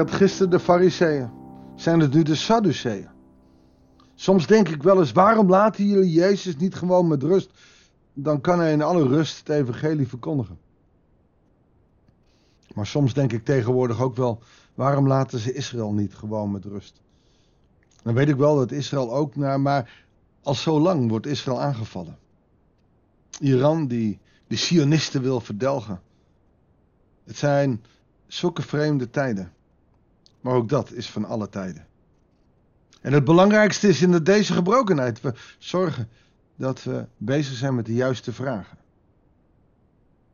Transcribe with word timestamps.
Waren 0.00 0.18
gisteren 0.18 0.50
de 0.50 0.60
Fariseeën? 0.60 1.30
Zijn 1.76 2.00
het 2.00 2.12
nu 2.12 2.22
de 2.22 2.34
Sadduceeën? 2.34 3.08
Soms 4.14 4.46
denk 4.46 4.68
ik 4.68 4.82
wel 4.82 4.98
eens, 4.98 5.12
waarom 5.12 5.48
laten 5.48 5.86
jullie 5.86 6.10
Jezus 6.10 6.56
niet 6.56 6.74
gewoon 6.74 7.08
met 7.08 7.22
rust? 7.22 7.50
Dan 8.12 8.40
kan 8.40 8.58
hij 8.58 8.72
in 8.72 8.82
alle 8.82 9.06
rust 9.06 9.38
het 9.38 9.48
evangelie 9.48 10.08
verkondigen. 10.08 10.58
Maar 12.74 12.86
soms 12.86 13.14
denk 13.14 13.32
ik 13.32 13.44
tegenwoordig 13.44 14.00
ook 14.00 14.16
wel, 14.16 14.42
waarom 14.74 15.06
laten 15.06 15.38
ze 15.38 15.52
Israël 15.52 15.92
niet 15.92 16.14
gewoon 16.14 16.50
met 16.50 16.64
rust? 16.64 17.00
Dan 18.02 18.14
weet 18.14 18.28
ik 18.28 18.36
wel 18.36 18.56
dat 18.56 18.72
Israël 18.72 19.14
ook 19.14 19.36
naar, 19.36 19.60
maar 19.60 20.06
al 20.42 20.54
zo 20.54 20.80
lang 20.80 21.08
wordt 21.08 21.26
Israël 21.26 21.60
aangevallen. 21.60 22.18
Iran 23.40 23.86
die 23.86 24.18
de 24.46 24.56
Sionisten 24.56 25.22
wil 25.22 25.40
verdelgen. 25.40 26.00
Het 27.24 27.36
zijn 27.36 27.82
zulke 28.26 28.62
vreemde 28.62 29.10
tijden. 29.10 29.52
Maar 30.40 30.54
ook 30.54 30.68
dat 30.68 30.92
is 30.92 31.10
van 31.10 31.24
alle 31.24 31.48
tijden. 31.48 31.86
En 33.00 33.12
het 33.12 33.24
belangrijkste 33.24 33.88
is 33.88 34.02
in 34.02 34.10
deze 34.10 34.52
gebrokenheid. 34.52 35.20
We 35.20 35.34
zorgen 35.58 36.08
dat 36.56 36.82
we 36.82 37.06
bezig 37.16 37.56
zijn 37.56 37.74
met 37.74 37.86
de 37.86 37.94
juiste 37.94 38.32
vragen. 38.32 38.78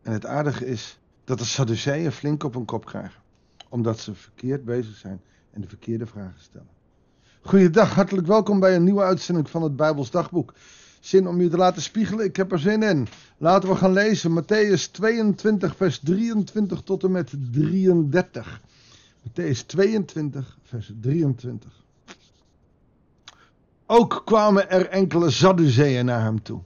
En 0.03 0.13
het 0.13 0.27
aardige 0.27 0.67
is 0.67 0.99
dat 1.25 1.39
de 1.39 1.45
Sadduceeën 1.45 2.13
flink 2.13 2.45
op 2.45 2.55
hun 2.55 2.65
kop 2.65 2.85
krijgen. 2.85 3.21
Omdat 3.69 4.01
ze 4.01 4.15
verkeerd 4.15 4.65
bezig 4.65 4.97
zijn 4.97 5.21
en 5.51 5.61
de 5.61 5.69
verkeerde 5.69 6.07
vragen 6.07 6.41
stellen. 6.41 6.69
Goeiedag, 7.41 7.95
hartelijk 7.95 8.27
welkom 8.27 8.61
bij 8.61 8.77
een 8.77 8.85
nieuwe 8.85 9.03
uitzending 9.03 9.51
van 9.51 9.63
het 9.63 9.77
Bijbels 9.77 10.11
Dagboek. 10.11 10.55
Zin 11.01 11.29
om 11.29 11.41
je 11.41 11.49
te 11.49 11.57
laten 11.57 11.83
spiegelen? 11.83 12.25
Ik 12.25 12.37
heb 12.37 12.53
er 12.53 12.59
zin 12.59 12.83
in. 12.83 13.09
Laten 13.37 13.69
we 13.69 13.75
gaan 13.75 13.93
lezen. 13.93 14.43
Matthäus 14.43 14.91
22, 14.91 15.77
vers 15.77 15.99
23 15.99 16.81
tot 16.81 17.05
en 17.05 17.11
met 17.11 17.33
33. 17.53 18.61
Matthäus 19.27 19.67
22, 19.67 20.59
vers 20.63 20.93
23. 21.01 21.85
Ook 23.87 24.23
kwamen 24.25 24.71
er 24.71 24.89
enkele 24.89 25.31
Sadduceeën 25.31 26.05
naar 26.05 26.23
hem 26.23 26.43
toe. 26.43 26.61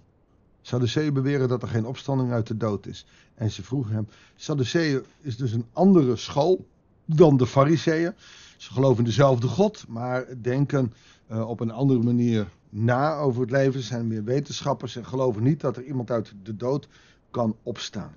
Sadduceeën 0.63 1.13
beweren 1.13 1.49
dat 1.49 1.63
er 1.63 1.69
geen 1.69 1.87
opstanding 1.87 2.33
uit 2.33 2.47
de 2.47 2.57
dood 2.57 2.87
is. 2.87 3.07
En 3.35 3.51
ze 3.51 3.63
vroegen 3.63 3.95
hem, 3.95 4.09
Sadduceeën 4.37 5.05
is 5.21 5.37
dus 5.37 5.53
een 5.53 5.67
andere 5.73 6.17
school 6.17 6.67
dan 7.05 7.37
de 7.37 7.47
Fariseeën. 7.47 8.15
Ze 8.57 8.73
geloven 8.73 9.05
dezelfde 9.05 9.47
God, 9.47 9.85
maar 9.89 10.43
denken 10.43 10.93
uh, 11.31 11.49
op 11.49 11.61
een 11.61 11.71
andere 11.71 12.03
manier 12.03 12.49
na 12.69 13.17
over 13.17 13.41
het 13.41 13.51
leven. 13.51 13.81
Ze 13.81 13.87
zijn 13.87 14.07
meer 14.07 14.25
wetenschappers 14.25 14.97
en 14.97 15.07
geloven 15.07 15.43
niet 15.43 15.61
dat 15.61 15.77
er 15.77 15.85
iemand 15.85 16.11
uit 16.11 16.33
de 16.43 16.57
dood 16.57 16.89
kan 17.31 17.57
opstaan. 17.63 18.15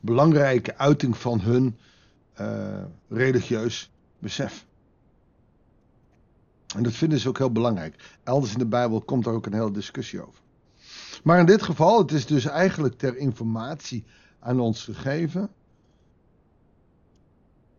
Belangrijke 0.00 0.76
uiting 0.76 1.16
van 1.16 1.40
hun 1.40 1.76
uh, 2.40 2.84
religieus 3.08 3.90
besef. 4.18 4.66
En 6.76 6.82
dat 6.82 6.92
vinden 6.92 7.18
ze 7.18 7.28
ook 7.28 7.38
heel 7.38 7.52
belangrijk. 7.52 8.18
Elders 8.22 8.52
in 8.52 8.58
de 8.58 8.66
Bijbel 8.66 9.00
komt 9.00 9.26
er 9.26 9.32
ook 9.32 9.46
een 9.46 9.52
hele 9.52 9.70
discussie 9.70 10.20
over. 10.26 10.40
Maar 11.24 11.38
in 11.38 11.46
dit 11.46 11.62
geval, 11.62 11.98
het 11.98 12.12
is 12.12 12.26
dus 12.26 12.44
eigenlijk 12.44 12.98
ter 12.98 13.16
informatie 13.16 14.04
aan 14.38 14.60
ons 14.60 14.84
gegeven. 14.84 15.50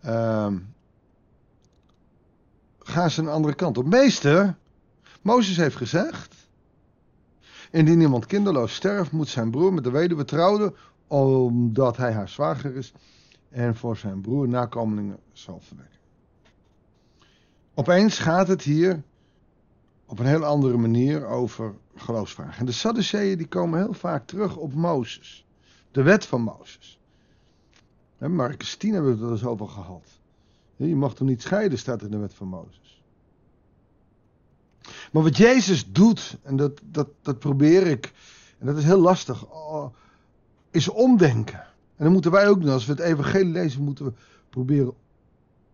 Uh, 0.05 0.53
gaan 2.79 3.09
ze 3.09 3.21
een 3.21 3.27
andere 3.27 3.55
kant 3.55 3.77
op. 3.77 3.85
Meester, 3.85 4.55
Mozes 5.21 5.57
heeft 5.57 5.75
gezegd. 5.75 6.35
Indien 7.71 8.01
iemand 8.01 8.25
kinderloos 8.25 8.75
sterft, 8.75 9.11
moet 9.11 9.27
zijn 9.27 9.51
broer 9.51 9.73
met 9.73 9.83
de 9.83 9.91
weduwe 9.91 10.25
trouwen, 10.25 10.75
omdat 11.07 11.97
hij 11.97 12.13
haar 12.13 12.29
zwager 12.29 12.75
is 12.75 12.93
en 13.51 13.75
voor 13.75 13.97
zijn 13.97 14.21
broer 14.21 14.47
nakomelingen 14.47 15.19
zal 15.31 15.59
verwekken. 15.59 15.99
Opeens 17.73 18.19
gaat 18.19 18.47
het 18.47 18.61
hier 18.61 19.03
op 20.05 20.19
een 20.19 20.25
heel 20.25 20.45
andere 20.45 20.77
manier 20.77 21.25
over 21.25 21.73
geloofsvragen. 21.95 22.59
En 22.59 22.65
de 22.65 22.71
Sadduceeën 22.71 23.37
die 23.37 23.47
komen 23.47 23.79
heel 23.79 23.93
vaak 23.93 24.27
terug 24.27 24.55
op 24.55 24.73
Mozes. 24.73 25.45
De 25.91 26.01
wet 26.01 26.25
van 26.25 26.41
Mozes. 26.41 26.99
Marcus 28.17 28.75
10 28.75 28.93
hebben 28.93 29.11
we 29.11 29.17
het 29.17 29.25
er 29.25 29.31
eens 29.31 29.45
over 29.45 29.67
gehad. 29.67 30.07
Je 30.75 30.95
mag 30.95 31.13
toch 31.13 31.27
niet 31.27 31.41
scheiden, 31.41 31.77
staat 31.77 32.01
in 32.01 32.11
de 32.11 32.17
wet 32.17 32.33
van 32.33 32.47
Mozes. 32.47 33.03
Maar 35.11 35.23
wat 35.23 35.37
Jezus 35.37 35.91
doet, 35.91 36.37
en 36.43 36.55
dat, 36.55 36.81
dat, 36.83 37.07
dat 37.21 37.39
probeer 37.39 37.87
ik, 37.87 38.13
en 38.59 38.65
dat 38.65 38.77
is 38.77 38.83
heel 38.83 38.99
lastig, 38.99 39.45
oh, 39.45 39.93
is 40.71 40.89
omdenken. 40.89 41.67
En 42.01 42.07
dan 42.07 42.15
moeten 42.15 42.31
wij 42.31 42.47
ook 42.47 42.65
als 42.65 42.85
we 42.85 42.91
het 42.91 43.01
evangelie 43.01 43.51
lezen, 43.51 43.83
moeten 43.83 44.05
we 44.05 44.13
proberen 44.49 44.93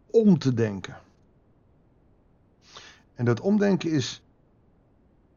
om 0.06 0.38
te 0.38 0.54
denken. 0.54 0.98
En 3.16 3.26
dat 3.26 3.40
omdenken 3.40 3.92
is 3.92 4.24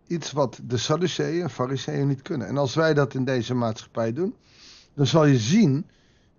iets 0.06 0.32
wat 0.32 0.60
de 0.66 0.76
Sadduceeën 0.76 1.42
en 1.42 1.50
Fariseeën 1.50 2.08
niet 2.08 2.22
kunnen. 2.22 2.46
En 2.46 2.56
als 2.56 2.74
wij 2.74 2.94
dat 2.94 3.14
in 3.14 3.24
deze 3.24 3.54
maatschappij 3.54 4.12
doen, 4.12 4.34
dan 4.94 5.06
zal 5.06 5.24
je 5.24 5.38
zien 5.38 5.86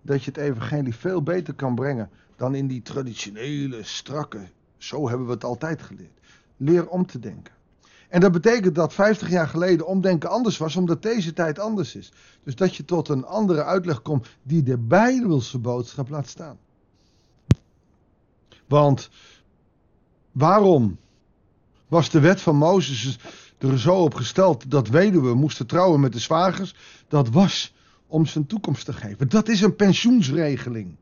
dat 0.02 0.24
je 0.24 0.30
het 0.30 0.40
evangelie 0.40 0.94
veel 0.94 1.22
beter 1.22 1.54
kan 1.54 1.74
brengen 1.74 2.10
dan 2.36 2.54
in 2.54 2.66
die 2.66 2.82
traditionele, 2.82 3.82
strakke, 3.82 4.48
zo 4.76 5.08
hebben 5.08 5.26
we 5.26 5.32
het 5.32 5.44
altijd 5.44 5.82
geleerd. 5.82 6.20
Leer 6.56 6.88
om 6.88 7.06
te 7.06 7.18
denken. 7.18 7.54
En 8.12 8.20
dat 8.20 8.32
betekent 8.32 8.74
dat 8.74 8.92
50 8.92 9.30
jaar 9.30 9.48
geleden 9.48 9.86
omdenken 9.86 10.30
anders 10.30 10.58
was, 10.58 10.76
omdat 10.76 11.02
deze 11.02 11.32
tijd 11.32 11.58
anders 11.58 11.94
is. 11.94 12.12
Dus 12.44 12.54
dat 12.54 12.76
je 12.76 12.84
tot 12.84 13.08
een 13.08 13.24
andere 13.24 13.64
uitleg 13.64 14.02
komt 14.02 14.28
die 14.42 14.62
de 14.62 14.78
Bijbelse 14.78 15.58
boodschap 15.58 16.08
laat 16.08 16.28
staan. 16.28 16.58
Want 18.66 19.10
waarom 20.32 20.98
was 21.88 22.10
de 22.10 22.20
wet 22.20 22.40
van 22.40 22.56
Mozes 22.56 23.18
er 23.58 23.78
zo 23.78 23.94
op 23.94 24.14
gesteld 24.14 24.70
dat 24.70 24.88
weduwen 24.88 25.36
moesten 25.36 25.66
trouwen 25.66 26.00
met 26.00 26.12
de 26.12 26.18
zwagers? 26.18 26.74
Dat 27.08 27.28
was 27.28 27.74
om 28.06 28.26
zijn 28.26 28.46
toekomst 28.46 28.84
te 28.84 28.92
geven. 28.92 29.28
Dat 29.28 29.48
is 29.48 29.60
een 29.60 29.76
pensioensregeling. 29.76 30.96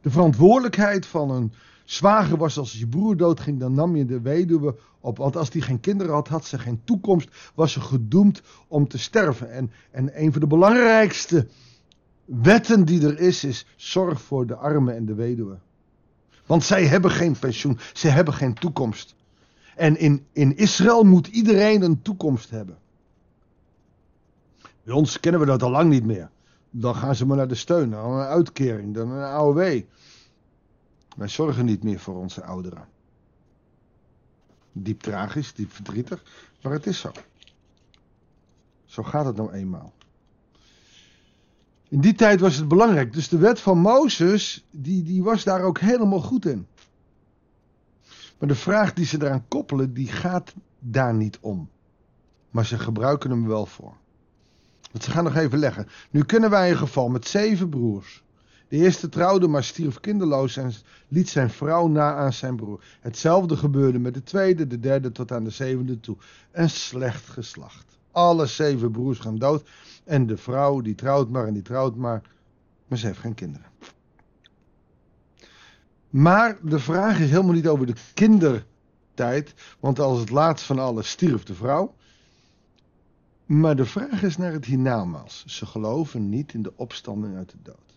De 0.00 0.10
verantwoordelijkheid 0.10 1.06
van 1.06 1.30
een 1.30 1.52
zwager 1.84 2.36
was 2.36 2.58
als 2.58 2.72
je 2.72 2.86
broer 2.86 3.16
doodging, 3.16 3.60
dan 3.60 3.74
nam 3.74 3.96
je 3.96 4.04
de 4.04 4.20
weduwe 4.20 4.76
op. 5.00 5.16
Want 5.16 5.36
als 5.36 5.50
die 5.50 5.62
geen 5.62 5.80
kinderen 5.80 6.12
had, 6.12 6.28
had 6.28 6.44
ze 6.44 6.58
geen 6.58 6.80
toekomst, 6.84 7.28
was 7.54 7.72
ze 7.72 7.80
gedoemd 7.80 8.42
om 8.68 8.88
te 8.88 8.98
sterven. 8.98 9.50
En, 9.50 9.70
en 9.90 10.22
een 10.22 10.32
van 10.32 10.40
de 10.40 10.46
belangrijkste 10.46 11.46
wetten 12.24 12.84
die 12.84 13.06
er 13.06 13.18
is, 13.18 13.44
is 13.44 13.66
zorg 13.76 14.20
voor 14.20 14.46
de 14.46 14.54
armen 14.54 14.96
en 14.96 15.04
de 15.04 15.14
weduwe. 15.14 15.58
Want 16.46 16.64
zij 16.64 16.86
hebben 16.86 17.10
geen 17.10 17.38
pensioen, 17.38 17.78
ze 17.92 18.08
hebben 18.08 18.34
geen 18.34 18.54
toekomst. 18.54 19.14
En 19.76 19.98
in, 19.98 20.26
in 20.32 20.56
Israël 20.56 21.02
moet 21.02 21.26
iedereen 21.26 21.82
een 21.82 22.02
toekomst 22.02 22.50
hebben. 22.50 22.78
Bij 24.84 24.94
ons 24.94 25.20
kennen 25.20 25.40
we 25.40 25.46
dat 25.46 25.62
al 25.62 25.70
lang 25.70 25.90
niet 25.90 26.04
meer. 26.04 26.30
Dan 26.70 26.94
gaan 26.94 27.14
ze 27.14 27.26
maar 27.26 27.36
naar 27.36 27.48
de 27.48 27.54
steun, 27.54 27.88
naar 27.88 28.04
een 28.04 28.26
uitkering, 28.26 28.94
dan 28.94 29.10
een 29.10 29.22
AOW. 29.22 29.82
Wij 31.14 31.28
zorgen 31.28 31.64
niet 31.64 31.82
meer 31.82 31.98
voor 31.98 32.16
onze 32.16 32.44
ouderen. 32.44 32.88
Diep 34.72 35.00
tragisch, 35.00 35.54
diep 35.54 35.72
verdrietig, 35.72 36.22
maar 36.62 36.72
het 36.72 36.86
is 36.86 36.98
zo. 36.98 37.12
Zo 38.84 39.02
gaat 39.02 39.24
het 39.26 39.36
nou 39.36 39.52
eenmaal. 39.52 39.92
In 41.88 42.00
die 42.00 42.14
tijd 42.14 42.40
was 42.40 42.56
het 42.56 42.68
belangrijk. 42.68 43.12
Dus 43.12 43.28
de 43.28 43.38
wet 43.38 43.60
van 43.60 43.78
Mozes, 43.78 44.64
die, 44.70 45.02
die 45.02 45.22
was 45.22 45.44
daar 45.44 45.62
ook 45.62 45.78
helemaal 45.78 46.20
goed 46.20 46.46
in. 46.46 46.66
Maar 48.38 48.48
de 48.48 48.54
vraag 48.54 48.92
die 48.92 49.06
ze 49.06 49.22
eraan 49.22 49.48
koppelen, 49.48 49.94
die 49.94 50.08
gaat 50.08 50.54
daar 50.78 51.14
niet 51.14 51.38
om. 51.40 51.68
Maar 52.50 52.66
ze 52.66 52.78
gebruiken 52.78 53.30
hem 53.30 53.46
wel 53.46 53.66
voor. 53.66 53.96
Want 54.92 55.04
ze 55.04 55.10
gaan 55.10 55.24
nog 55.24 55.36
even 55.36 55.58
leggen. 55.58 55.88
Nu 56.10 56.24
kunnen 56.24 56.50
wij 56.50 56.70
een 56.70 56.76
geval 56.76 57.08
met 57.08 57.26
zeven 57.26 57.68
broers. 57.68 58.22
De 58.68 58.76
eerste 58.76 59.08
trouwde, 59.08 59.48
maar 59.48 59.64
stierf 59.64 60.00
kinderloos 60.00 60.56
en 60.56 60.72
liet 61.08 61.28
zijn 61.28 61.50
vrouw 61.50 61.86
na 61.86 62.14
aan 62.14 62.32
zijn 62.32 62.56
broer. 62.56 62.84
Hetzelfde 63.00 63.56
gebeurde 63.56 63.98
met 63.98 64.14
de 64.14 64.22
tweede, 64.22 64.66
de 64.66 64.80
derde 64.80 65.12
tot 65.12 65.32
aan 65.32 65.44
de 65.44 65.50
zevende 65.50 66.00
toe. 66.00 66.16
Een 66.52 66.70
slecht 66.70 67.28
geslacht. 67.28 67.98
Alle 68.10 68.46
zeven 68.46 68.90
broers 68.90 69.18
gaan 69.18 69.38
dood. 69.38 69.68
En 70.04 70.26
de 70.26 70.36
vrouw 70.36 70.80
die 70.80 70.94
trouwt 70.94 71.30
maar 71.30 71.46
en 71.46 71.52
die 71.52 71.62
trouwt 71.62 71.96
maar. 71.96 72.22
Maar 72.88 72.98
ze 72.98 73.06
heeft 73.06 73.18
geen 73.18 73.34
kinderen. 73.34 73.66
Maar 76.10 76.58
de 76.62 76.78
vraag 76.78 77.20
is 77.20 77.30
helemaal 77.30 77.54
niet 77.54 77.68
over 77.68 77.86
de 77.86 77.94
kindertijd. 78.14 79.54
Want 79.80 79.98
als 79.98 80.20
het 80.20 80.30
laatst 80.30 80.66
van 80.66 80.78
alles 80.78 81.10
stierf 81.10 81.42
de 81.42 81.54
vrouw. 81.54 81.94
Maar 83.46 83.76
de 83.76 83.84
vraag 83.84 84.22
is 84.22 84.36
naar 84.36 84.52
het 84.52 84.64
hiernamaals. 84.64 85.44
Ze 85.46 85.66
geloven 85.66 86.28
niet 86.28 86.54
in 86.54 86.62
de 86.62 86.72
opstanding 86.76 87.36
uit 87.36 87.50
de 87.50 87.58
dood. 87.62 87.93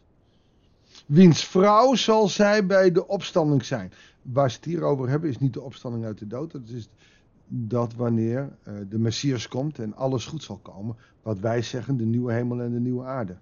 Wiens 1.06 1.46
vrouw 1.46 1.96
zal 1.96 2.28
zij 2.28 2.66
bij 2.66 2.92
de 2.92 3.08
opstanding 3.08 3.66
zijn? 3.66 3.92
Waar 4.22 4.50
ze 4.52 4.56
het 4.56 4.66
hier 4.66 4.82
over 4.82 5.10
hebben 5.10 5.30
is 5.30 5.38
niet 5.38 5.54
de 5.54 5.62
opstanding 5.62 6.06
uit 6.06 6.18
de 6.18 6.28
dood. 6.28 6.52
Dat 6.52 6.70
is 6.70 6.90
dat 7.48 7.94
wanneer 7.94 8.58
uh, 8.68 8.74
de 8.90 9.00
Messias 9.00 9.48
komt 9.48 9.80
en 9.80 9.96
alles 9.96 10.26
goed 10.26 10.44
zal 10.44 10.58
komen. 10.58 10.96
Wat 11.22 11.40
wij 11.40 11.62
zeggen, 11.62 11.98
de 11.98 12.06
nieuwe 12.06 12.34
hemel 12.34 12.62
en 12.62 12.72
de 12.72 12.80
nieuwe 12.80 13.06
aarde. 13.06 13.38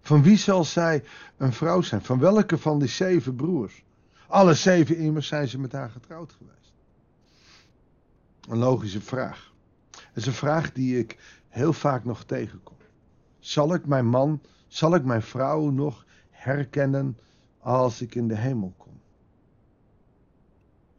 Van 0.00 0.22
wie 0.22 0.36
zal 0.36 0.64
zij 0.64 1.04
een 1.36 1.52
vrouw 1.52 1.80
zijn? 1.80 2.02
Van 2.02 2.18
welke 2.18 2.58
van 2.58 2.78
die 2.78 2.88
zeven 2.88 3.34
broers? 3.34 3.84
Alle 4.26 4.54
zeven 4.54 4.96
immers 4.96 5.26
zijn 5.26 5.48
ze 5.48 5.58
met 5.58 5.72
haar 5.72 5.90
getrouwd 5.90 6.32
geweest. 6.32 6.72
Een 8.48 8.58
logische 8.58 9.00
vraag. 9.00 9.52
Het 9.90 10.16
is 10.16 10.26
een 10.26 10.32
vraag 10.32 10.72
die 10.72 10.98
ik 10.98 11.42
heel 11.48 11.72
vaak 11.72 12.04
nog 12.04 12.24
tegenkom. 12.24 12.76
Zal 13.38 13.74
ik 13.74 13.86
mijn 13.86 14.06
man, 14.06 14.40
zal 14.68 14.94
ik 14.94 15.04
mijn 15.04 15.22
vrouw 15.22 15.70
nog 15.70 16.06
herkennen 16.30 17.18
als 17.58 18.02
ik 18.02 18.14
in 18.14 18.28
de 18.28 18.36
hemel 18.36 18.74
kom? 18.76 19.00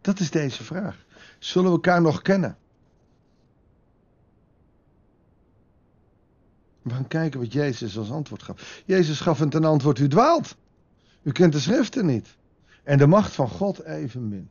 Dat 0.01 0.19
is 0.19 0.31
deze 0.31 0.63
vraag. 0.63 1.05
Zullen 1.39 1.67
we 1.67 1.75
elkaar 1.75 2.01
nog 2.01 2.21
kennen? 2.21 2.57
We 6.81 6.89
gaan 6.89 7.07
kijken 7.07 7.39
wat 7.39 7.53
Jezus 7.53 7.97
als 7.97 8.11
antwoord 8.11 8.43
gaf. 8.43 8.83
Jezus 8.85 9.19
gaf 9.19 9.39
een 9.39 9.49
ten 9.49 9.63
antwoord: 9.63 9.99
U 9.99 10.07
dwaalt. 10.07 10.55
U 11.21 11.31
kent 11.31 11.53
de 11.53 11.59
schriften 11.59 12.05
niet. 12.05 12.37
En 12.83 12.97
de 12.97 13.07
macht 13.07 13.33
van 13.33 13.49
God 13.49 13.83
evenmin. 13.83 14.49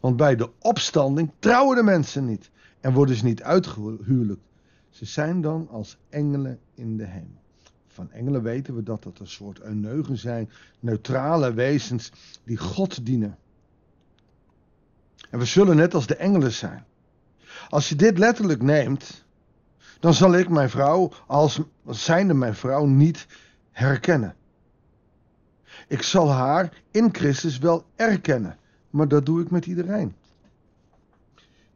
Want 0.00 0.16
bij 0.16 0.36
de 0.36 0.50
opstanding 0.58 1.32
trouwen 1.38 1.76
de 1.76 1.82
mensen 1.82 2.24
niet. 2.24 2.50
En 2.80 2.92
worden 2.92 3.16
ze 3.16 3.24
niet 3.24 3.42
uitgehuwelijkt. 3.42 4.42
Ze 4.90 5.04
zijn 5.04 5.40
dan 5.40 5.68
als 5.70 5.98
engelen 6.08 6.60
in 6.74 6.96
de 6.96 7.04
hemel. 7.04 7.41
Van 7.92 8.10
engelen 8.10 8.42
weten 8.42 8.74
we 8.74 8.82
dat 8.82 9.02
dat 9.02 9.18
een 9.18 9.26
soort 9.26 9.60
euneugen 9.60 10.18
zijn. 10.18 10.50
Neutrale 10.80 11.52
wezens 11.52 12.12
die 12.44 12.56
God 12.56 13.06
dienen. 13.06 13.38
En 15.30 15.38
we 15.38 15.44
zullen 15.44 15.76
net 15.76 15.94
als 15.94 16.06
de 16.06 16.16
engelen 16.16 16.52
zijn. 16.52 16.84
Als 17.68 17.88
je 17.88 17.94
dit 17.94 18.18
letterlijk 18.18 18.62
neemt, 18.62 19.24
dan 20.00 20.14
zal 20.14 20.34
ik 20.34 20.48
mijn 20.48 20.70
vrouw 20.70 21.12
als 21.26 21.60
zijnde 21.86 22.34
mijn 22.34 22.54
vrouw 22.54 22.84
niet 22.84 23.26
herkennen. 23.70 24.34
Ik 25.88 26.02
zal 26.02 26.30
haar 26.30 26.82
in 26.90 27.08
Christus 27.14 27.58
wel 27.58 27.84
erkennen, 27.96 28.58
maar 28.90 29.08
dat 29.08 29.26
doe 29.26 29.42
ik 29.42 29.50
met 29.50 29.66
iedereen. 29.66 30.14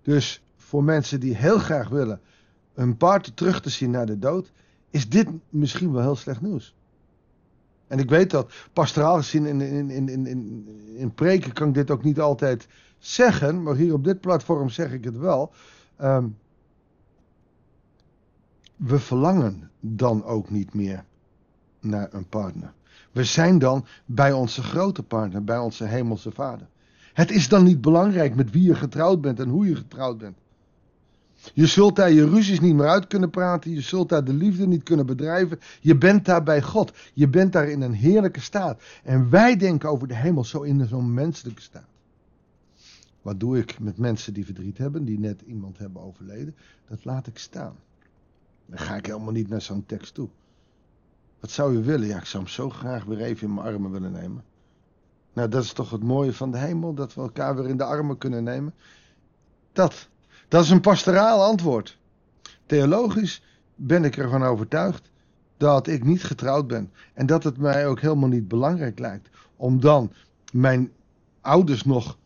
Dus 0.03 0.43
voor 0.57 0.85
mensen 0.85 1.21
die 1.21 1.37
heel 1.37 1.59
graag 1.59 1.89
willen 1.89 2.21
hun 2.75 2.97
partner 2.97 3.35
terug 3.35 3.61
te 3.61 3.71
zien 3.71 3.91
naar 3.91 4.07
de 4.07 4.19
dood, 4.19 4.53
is 4.96 5.08
dit 5.08 5.28
misschien 5.48 5.93
wel 5.93 6.02
heel 6.02 6.16
slecht 6.16 6.40
nieuws. 6.40 6.75
En 7.87 7.98
ik 7.98 8.10
weet 8.10 8.31
dat 8.31 8.52
pastoraal 8.72 9.16
gezien 9.16 9.46
in, 9.46 9.60
in, 9.60 9.90
in, 9.90 10.08
in, 10.08 10.26
in, 10.26 10.66
in 10.96 11.14
preken 11.14 11.52
kan 11.52 11.69
ik 11.69 11.75
dit 11.75 11.90
ook 11.90 12.04
niet 12.04 12.20
altijd 12.20 12.69
zeggen, 12.98 13.62
maar 13.62 13.75
hier 13.75 13.93
op 13.93 14.04
dit 14.04 14.20
platform 14.20 14.69
zeg 14.69 14.93
ik 14.93 15.04
het 15.04 15.16
wel. 15.16 15.52
Um, 16.00 16.37
we 18.76 18.98
verlangen 18.98 19.70
dan 19.81 20.25
ook 20.25 20.50
niet 20.50 20.75
meer 20.75 21.04
naar 21.81 22.08
een 22.12 22.28
partner. 22.28 22.72
We 23.12 23.25
zijn 23.25 23.58
dan 23.58 23.87
bij 24.04 24.32
onze 24.32 24.62
grote 24.62 25.02
partner, 25.02 25.44
bij 25.44 25.58
onze 25.58 25.84
hemelse 25.84 26.31
vader. 26.31 26.69
Het 27.12 27.31
is 27.31 27.48
dan 27.48 27.64
niet 27.64 27.81
belangrijk 27.81 28.34
met 28.34 28.50
wie 28.50 28.62
je 28.62 28.75
getrouwd 28.75 29.20
bent 29.20 29.40
en 29.40 29.48
hoe 29.48 29.66
je 29.66 29.76
getrouwd 29.76 30.19
bent. 30.19 30.38
Je 31.55 31.67
zult 31.67 31.97
daar 31.97 32.12
je 32.12 32.29
ruzies 32.29 32.61
niet 32.61 32.75
meer 32.75 32.88
uit 32.88 33.06
kunnen 33.06 33.31
praten. 33.31 33.71
Je 33.71 33.81
zult 33.81 34.09
daar 34.09 34.25
de 34.25 34.33
liefde 34.33 34.67
niet 34.67 34.83
kunnen 34.83 35.06
bedrijven. 35.06 35.59
Je 35.81 35.97
bent 35.97 36.25
daar 36.25 36.43
bij 36.43 36.62
God. 36.62 36.93
Je 37.15 37.29
bent 37.29 37.53
daar 37.53 37.69
in 37.69 37.81
een 37.81 37.93
heerlijke 37.93 38.41
staat. 38.41 38.83
En 39.05 39.31
wij 39.31 39.56
denken 39.56 39.88
over 39.88 40.09
de 40.09 40.17
hemel 40.17 40.44
zo 40.44 40.62
in 40.62 40.87
zo'n 40.87 41.15
menselijke 41.15 41.62
staat. 41.62 41.88
Wat 43.23 43.41
doe 43.41 43.59
ik 43.59 43.81
met 43.81 43.99
mensen 43.99 44.35
die 44.35 44.44
verdriet 44.44 44.79
hebben, 44.79 45.05
die 45.05 45.19
net 45.19 45.43
iemand 45.47 45.79
hebben 45.79 46.03
overleden? 46.03 46.55
Dat 46.88 47.05
laat 47.05 47.27
ik 47.27 47.39
staan. 47.39 47.77
Dan 48.67 48.79
ga 48.79 48.94
ik 48.97 49.06
helemaal 49.06 49.32
niet 49.32 49.49
naar 49.49 49.62
zo'n 49.62 49.87
tekst 49.87 50.15
toe. 50.15 50.29
Wat 51.41 51.50
zou 51.50 51.73
je 51.73 51.81
willen? 51.81 52.06
Ja, 52.06 52.19
ik 52.19 52.25
zou 52.25 52.43
hem 52.43 52.53
zo 52.53 52.71
graag 52.71 53.05
weer 53.05 53.21
even 53.21 53.49
in 53.49 53.55
mijn 53.55 53.67
armen 53.67 53.91
willen 53.91 54.12
nemen. 54.12 54.44
Nou, 55.32 55.49
dat 55.49 55.62
is 55.62 55.73
toch 55.73 55.91
het 55.91 56.03
mooie 56.03 56.32
van 56.32 56.50
de 56.50 56.59
hemel, 56.59 56.94
dat 56.94 57.15
we 57.15 57.21
elkaar 57.21 57.56
weer 57.56 57.69
in 57.69 57.77
de 57.77 57.85
armen 57.85 58.19
kunnen 58.19 58.44
nemen. 58.44 58.75
Dat, 59.73 60.09
dat 60.48 60.64
is 60.64 60.70
een 60.70 60.81
pastoraal 60.81 61.43
antwoord. 61.43 61.98
Theologisch 62.66 63.43
ben 63.75 64.04
ik 64.04 64.16
ervan 64.16 64.43
overtuigd 64.43 65.10
dat 65.56 65.87
ik 65.87 66.04
niet 66.04 66.25
getrouwd 66.25 66.66
ben. 66.66 66.93
En 67.14 67.26
dat 67.26 67.44
het 67.44 67.58
mij 67.58 67.87
ook 67.87 68.00
helemaal 68.00 68.28
niet 68.28 68.48
belangrijk 68.48 68.98
lijkt 68.98 69.28
om 69.56 69.81
dan 69.81 70.12
mijn 70.52 70.93
ouders 71.40 71.84
nog 71.84 72.19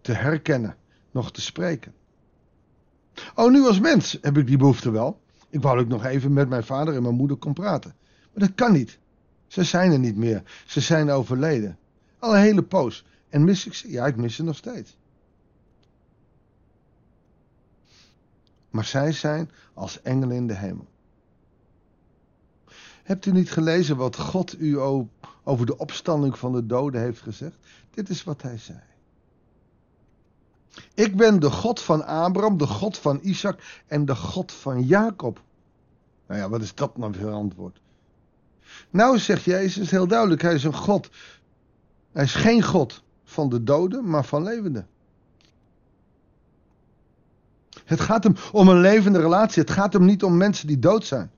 te 0.00 0.12
herkennen, 0.12 0.76
nog 1.10 1.32
te 1.32 1.40
spreken. 1.40 1.92
Oh, 3.34 3.50
nu 3.50 3.66
als 3.66 3.80
mens 3.80 4.18
heb 4.20 4.38
ik 4.38 4.46
die 4.46 4.56
behoefte 4.56 4.90
wel. 4.90 5.20
Ik 5.50 5.62
wou 5.62 5.76
dat 5.76 5.84
ik 5.84 5.90
nog 5.90 6.04
even 6.04 6.32
met 6.32 6.48
mijn 6.48 6.64
vader 6.64 6.94
en 6.94 7.02
mijn 7.02 7.14
moeder 7.14 7.36
kon 7.36 7.52
praten. 7.52 7.94
Maar 8.32 8.46
dat 8.46 8.54
kan 8.54 8.72
niet. 8.72 8.98
Ze 9.46 9.64
zijn 9.64 9.92
er 9.92 9.98
niet 9.98 10.16
meer. 10.16 10.42
Ze 10.66 10.80
zijn 10.80 11.10
overleden. 11.10 11.78
Al 12.18 12.34
een 12.34 12.42
hele 12.42 12.62
poos. 12.62 13.04
En 13.28 13.44
mis 13.44 13.66
ik 13.66 13.74
ze? 13.74 13.90
Ja, 13.90 14.06
ik 14.06 14.16
mis 14.16 14.34
ze 14.34 14.42
nog 14.42 14.56
steeds. 14.56 14.96
Maar 18.70 18.84
zij 18.84 19.12
zijn 19.12 19.50
als 19.74 20.02
engelen 20.02 20.36
in 20.36 20.46
de 20.46 20.54
hemel. 20.54 20.86
Hebt 23.02 23.26
u 23.26 23.32
niet 23.32 23.50
gelezen 23.50 23.96
wat 23.96 24.16
God 24.16 24.60
u 24.60 24.78
over 25.44 25.66
de 25.66 25.78
opstanding 25.78 26.38
van 26.38 26.52
de 26.52 26.66
doden 26.66 27.00
heeft 27.00 27.20
gezegd? 27.20 27.56
Dit 27.90 28.08
is 28.08 28.24
wat 28.24 28.42
hij 28.42 28.58
zei. 28.58 28.80
Ik 30.94 31.16
ben 31.16 31.40
de 31.40 31.50
God 31.50 31.80
van 31.80 32.06
Abraham, 32.06 32.58
de 32.58 32.66
God 32.66 32.98
van 32.98 33.18
Isaac 33.22 33.82
en 33.86 34.04
de 34.04 34.16
God 34.16 34.52
van 34.52 34.82
Jacob. 34.82 35.42
Nou 36.26 36.40
ja, 36.40 36.48
wat 36.48 36.62
is 36.62 36.74
dat 36.74 36.96
nou 36.96 37.14
voor 37.14 37.30
antwoord? 37.30 37.80
Nou, 38.90 39.18
zegt 39.18 39.44
Jezus 39.44 39.90
heel 39.90 40.06
duidelijk, 40.06 40.42
hij 40.42 40.54
is 40.54 40.64
een 40.64 40.74
God. 40.74 41.10
Hij 42.12 42.24
is 42.24 42.34
geen 42.34 42.62
God 42.62 43.02
van 43.24 43.48
de 43.48 43.62
doden, 43.62 44.08
maar 44.08 44.24
van 44.24 44.42
levenden. 44.42 44.88
Het 47.88 48.00
gaat 48.00 48.24
hem 48.24 48.34
om 48.52 48.68
een 48.68 48.80
levende 48.80 49.20
relatie. 49.20 49.62
Het 49.62 49.70
gaat 49.70 49.92
hem 49.92 50.04
niet 50.04 50.22
om 50.22 50.36
mensen 50.36 50.66
die 50.66 50.78
dood 50.78 51.04
zijn. 51.06 51.30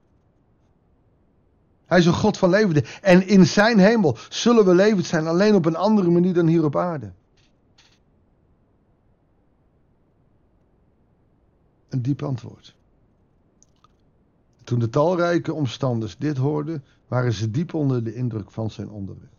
Hij 1.86 1.98
is 1.98 2.06
een 2.06 2.12
God 2.12 2.38
van 2.38 2.50
levenden. 2.50 2.84
En 3.02 3.26
in 3.26 3.46
zijn 3.46 3.78
hemel 3.78 4.16
zullen 4.28 4.64
we 4.64 4.74
levend 4.74 5.06
zijn, 5.06 5.26
alleen 5.26 5.54
op 5.54 5.66
een 5.66 5.76
andere 5.76 6.10
manier 6.10 6.34
dan 6.34 6.46
hier 6.46 6.64
op 6.64 6.76
aarde. 6.76 7.12
Een 11.88 12.02
diep 12.02 12.22
antwoord. 12.22 12.74
Toen 14.64 14.78
de 14.78 14.90
talrijke 14.90 15.52
omstanders 15.52 16.16
dit 16.16 16.36
hoorden, 16.36 16.84
waren 17.08 17.32
ze 17.32 17.50
diep 17.50 17.74
onder 17.74 18.04
de 18.04 18.14
indruk 18.14 18.50
van 18.50 18.70
zijn 18.70 18.88
onderricht. 18.88 19.34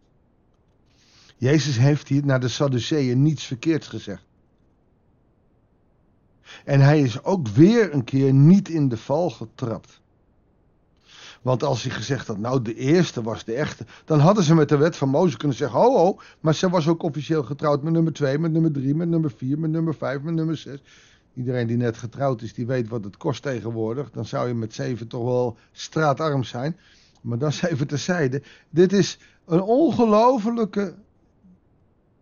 Jezus 1.37 1.77
heeft 1.77 2.07
hier 2.07 2.25
naar 2.25 2.39
de 2.39 2.47
Sadduceeën 2.47 3.21
niets 3.21 3.43
verkeerds 3.43 3.87
gezegd. 3.87 4.23
En 6.65 6.79
hij 6.79 7.01
is 7.01 7.23
ook 7.23 7.47
weer 7.47 7.93
een 7.93 8.03
keer 8.03 8.33
niet 8.33 8.69
in 8.69 8.89
de 8.89 8.97
val 8.97 9.29
getrapt. 9.29 10.01
Want 11.41 11.63
als 11.63 11.83
hij 11.83 11.91
gezegd 11.91 12.27
had, 12.27 12.37
nou 12.37 12.61
de 12.61 12.75
eerste 12.75 13.21
was 13.21 13.43
de 13.43 13.53
echte, 13.53 13.85
dan 14.05 14.19
hadden 14.19 14.43
ze 14.43 14.55
met 14.55 14.69
de 14.69 14.77
wet 14.77 14.95
van 14.95 15.09
Mozes 15.09 15.37
kunnen 15.37 15.57
zeggen, 15.57 15.79
ho 15.79 15.97
ho, 15.97 16.19
maar 16.39 16.55
ze 16.55 16.69
was 16.69 16.87
ook 16.87 17.03
officieel 17.03 17.43
getrouwd 17.43 17.83
met 17.83 17.93
nummer 17.93 18.13
2, 18.13 18.39
met 18.39 18.51
nummer 18.51 18.71
3, 18.71 18.95
met 18.95 19.09
nummer 19.09 19.31
4, 19.31 19.59
met 19.59 19.71
nummer 19.71 19.95
5, 19.95 20.21
met 20.21 20.33
nummer 20.33 20.57
6. 20.57 20.81
Iedereen 21.35 21.67
die 21.67 21.77
net 21.77 21.97
getrouwd 21.97 22.41
is, 22.41 22.53
die 22.53 22.65
weet 22.65 22.89
wat 22.89 23.03
het 23.03 23.17
kost 23.17 23.41
tegenwoordig. 23.41 24.11
Dan 24.11 24.25
zou 24.25 24.47
je 24.47 24.53
met 24.53 24.73
zeven 24.73 25.07
toch 25.07 25.23
wel 25.23 25.57
straatarm 25.71 26.43
zijn. 26.43 26.77
Maar 27.21 27.37
dat 27.37 27.49
is 27.49 27.61
even 27.61 27.87
terzijde. 27.87 28.41
Dit 28.69 28.93
is 28.93 29.19
een 29.45 29.61
ongelofelijke, 29.61 30.95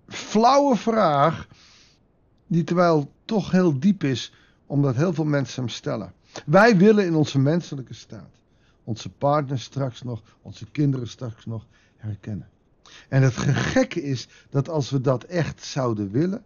flauwe 0.07 0.75
vraag. 0.75 1.47
Die 2.49 2.63
terwijl 2.63 3.11
toch 3.25 3.51
heel 3.51 3.79
diep 3.79 4.03
is, 4.03 4.33
omdat 4.65 4.95
heel 4.95 5.13
veel 5.13 5.25
mensen 5.25 5.63
hem 5.63 5.71
stellen. 5.71 6.13
Wij 6.45 6.77
willen 6.77 7.05
in 7.05 7.15
onze 7.15 7.39
menselijke 7.39 7.93
staat 7.93 8.39
onze 8.89 9.09
partners 9.09 9.63
straks 9.63 10.01
nog, 10.01 10.21
onze 10.41 10.65
kinderen 10.65 11.07
straks 11.07 11.45
nog 11.45 11.65
herkennen. 11.97 12.49
En 13.09 13.21
het 13.21 13.33
gekke 13.73 14.03
is 14.03 14.27
dat 14.49 14.69
als 14.69 14.89
we 14.89 15.01
dat 15.01 15.23
echt 15.23 15.63
zouden 15.63 16.11
willen, 16.11 16.43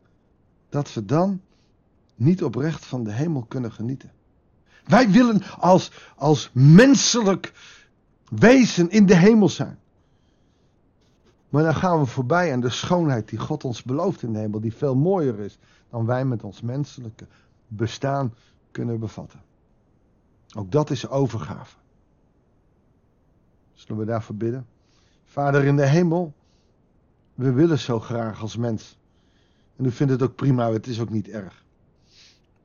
dat 0.69 0.93
we 0.93 1.05
dan 1.05 1.41
niet 2.15 2.43
oprecht 2.43 2.85
van 2.85 3.03
de 3.03 3.11
hemel 3.11 3.43
kunnen 3.43 3.71
genieten. 3.71 4.11
Wij 4.85 5.09
willen 5.09 5.43
als, 5.59 5.91
als 6.15 6.49
menselijk 6.53 7.53
wezen 8.29 8.89
in 8.89 9.05
de 9.05 9.15
hemel 9.15 9.49
zijn. 9.49 9.79
Maar 11.53 11.63
dan 11.63 11.75
gaan 11.75 11.99
we 11.99 12.05
voorbij 12.05 12.53
aan 12.53 12.59
de 12.59 12.69
schoonheid 12.69 13.29
die 13.29 13.39
God 13.39 13.63
ons 13.63 13.83
belooft 13.83 14.21
in 14.21 14.33
de 14.33 14.39
hemel, 14.39 14.59
die 14.59 14.73
veel 14.73 14.95
mooier 14.95 15.39
is 15.39 15.57
dan 15.89 16.05
wij 16.05 16.25
met 16.25 16.43
ons 16.43 16.61
menselijke 16.61 17.27
bestaan 17.67 18.33
kunnen 18.71 18.99
bevatten. 18.99 19.41
Ook 20.55 20.71
dat 20.71 20.89
is 20.89 21.07
overgave. 21.07 21.75
Zullen 23.73 24.01
we 24.01 24.07
daarvoor 24.07 24.35
bidden? 24.35 24.67
Vader 25.25 25.63
in 25.63 25.75
de 25.75 25.85
hemel, 25.85 26.33
we 27.33 27.51
willen 27.51 27.79
zo 27.79 27.99
graag 27.99 28.41
als 28.41 28.57
mens. 28.57 28.97
En 29.75 29.85
u 29.85 29.91
vindt 29.91 30.11
het 30.11 30.21
ook 30.21 30.35
prima, 30.35 30.71
het 30.71 30.87
is 30.87 30.99
ook 30.99 31.09
niet 31.09 31.27
erg. 31.27 31.63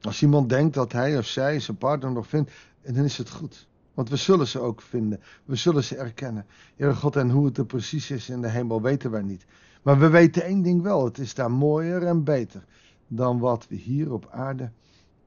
Als 0.00 0.23
iemand 0.23 0.49
denkt 0.49 0.75
dat 0.75 0.92
hij 0.92 1.18
of 1.18 1.26
zij 1.26 1.61
zijn 1.61 1.76
partner 1.76 2.12
nog 2.12 2.26
vindt, 2.26 2.50
dan 2.83 3.04
is 3.04 3.18
het 3.18 3.30
goed. 3.30 3.66
Want 3.99 4.11
we 4.11 4.17
zullen 4.17 4.47
ze 4.47 4.61
ook 4.61 4.83
vinden. 4.83 5.21
We 5.45 5.57
zullen 5.57 5.85
ze 5.85 5.97
erkennen. 5.97 6.47
Heere 6.76 6.95
God, 6.95 7.17
en 7.17 7.31
hoe 7.31 7.47
het 7.47 7.59
er 7.59 7.67
precies 7.67 8.11
is 8.11 8.28
in 8.28 8.40
de 8.40 8.49
hemel 8.49 8.83
weten 8.83 9.11
wij 9.11 9.23
niet. 9.23 9.47
Maar 9.83 9.99
we 9.99 10.09
weten 10.09 10.43
één 10.43 10.62
ding 10.62 10.83
wel. 10.83 11.05
Het 11.05 11.19
is 11.19 11.35
daar 11.35 11.50
mooier 11.50 12.02
en 12.02 12.25
beter 12.25 12.64
dan 13.07 13.38
wat 13.38 13.69
we 13.69 13.75
hier 13.75 14.12
op 14.12 14.28
aarde 14.31 14.71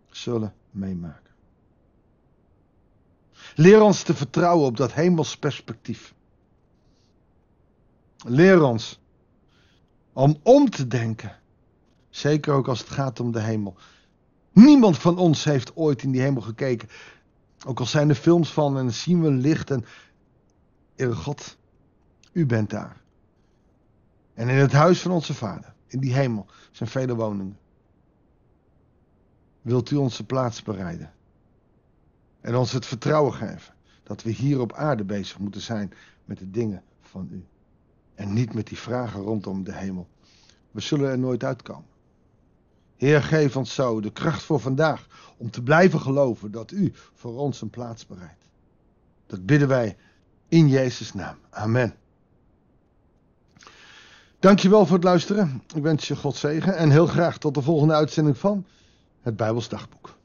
zullen 0.10 0.54
meemaken. 0.70 1.32
Leer 3.56 3.82
ons 3.82 4.04
te 4.04 4.13
vertrouwen 4.13 4.66
op 4.66 4.78
dat 4.78 4.94
hemels 4.94 5.38
perspectief. 5.38 6.13
Leer 8.25 8.63
ons 8.63 9.00
om 10.13 10.38
om 10.44 10.70
te 10.70 10.88
denken. 10.88 11.40
Zeker 12.10 12.54
ook 12.54 12.68
als 12.68 12.80
het 12.80 12.90
gaat 12.90 13.20
om 13.20 13.32
de 13.32 13.42
hemel. 13.42 13.75
Niemand 14.51 14.98
van 14.98 15.18
ons 15.18 15.44
heeft 15.44 15.75
ooit 15.75 16.04
in 16.04 16.12
die 16.12 16.22
hemel 16.22 16.42
gekeken. 16.42 16.90
Ook 17.65 17.80
al 17.80 17.86
zijn 17.86 18.10
er 18.10 18.15
films 18.15 18.53
van 18.53 18.77
en 18.77 18.94
zien 18.94 19.22
we 19.22 19.32
licht 19.32 19.72
en. 19.72 19.86
Heere 20.96 21.15
God, 21.15 21.58
u 22.32 22.46
bent 22.46 22.70
daar. 22.70 23.01
En 24.34 24.50
in 24.50 24.56
het 24.56 24.72
huis 24.72 25.01
van 25.01 25.12
onze 25.12 25.34
Vader, 25.34 25.74
in 25.88 26.00
die 26.00 26.13
hemel, 26.13 26.46
zijn 26.72 26.89
vele 26.89 27.15
woningen. 27.15 27.58
Wilt 29.62 29.91
u 29.91 29.96
onze 29.96 30.25
plaats 30.25 30.63
bereiden? 30.63 31.13
En 32.41 32.56
ons 32.56 32.72
het 32.72 32.86
vertrouwen 32.86 33.34
geven 33.34 33.74
dat 34.03 34.24
we 34.24 34.32
hier 34.32 34.60
op 34.60 34.74
aarde 34.74 35.03
bezig 35.03 35.39
moeten 35.39 35.62
zijn 35.62 35.94
met 36.25 36.38
de 36.38 36.51
dingen 36.51 36.84
van 37.01 37.27
u. 37.32 37.46
En 38.15 38.34
niet 38.34 38.53
met 38.53 38.68
die 38.68 38.77
vragen 38.77 39.22
rondom 39.22 39.63
de 39.63 39.74
hemel. 39.74 40.08
We 40.72 40.80
zullen 40.80 41.10
er 41.10 41.20
nooit 41.20 41.44
uitkomen. 41.44 41.90
Heer, 43.01 43.24
geef 43.24 43.58
ons 43.58 43.74
zo 43.74 44.01
de 44.01 44.12
kracht 44.12 44.43
voor 44.43 44.60
vandaag 44.60 45.08
om 45.38 45.51
te 45.51 45.63
blijven 45.63 46.00
geloven 46.00 46.51
dat 46.51 46.72
u 46.72 46.93
voor 47.13 47.38
ons 47.38 47.62
een 47.62 47.70
plaats 47.70 48.08
bereidt. 48.08 48.46
Dat 49.27 49.46
bidden 49.46 49.67
wij 49.67 49.98
in 50.48 50.67
Jezus' 50.67 51.13
naam. 51.13 51.36
Amen. 51.50 51.96
Dankjewel 54.39 54.86
voor 54.86 54.96
het 54.96 55.03
luisteren. 55.03 55.63
Ik 55.75 55.81
wens 55.81 56.08
je 56.08 56.15
God 56.15 56.36
zegen 56.36 56.75
en 56.75 56.89
heel 56.89 57.08
graag 57.08 57.38
tot 57.38 57.53
de 57.53 57.62
volgende 57.62 57.93
uitzending 57.93 58.38
van 58.38 58.65
het 59.22 59.36
Bijbels 59.36 59.70
Dagboek. 59.70 60.17